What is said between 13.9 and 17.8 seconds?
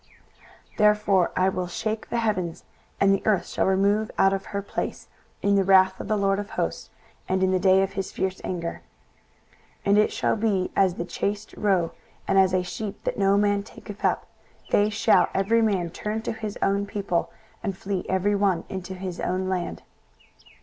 up: they shall every man turn to his own people, and